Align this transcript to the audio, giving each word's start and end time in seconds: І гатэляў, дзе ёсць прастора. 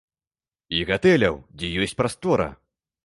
І 0.77 0.79
гатэляў, 0.91 1.37
дзе 1.61 1.67
ёсць 1.85 1.97
прастора. 2.01 2.49